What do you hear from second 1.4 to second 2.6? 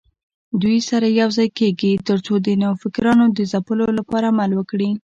کېږي ترڅو د